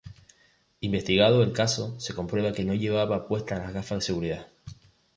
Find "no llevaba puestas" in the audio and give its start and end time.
2.65-3.59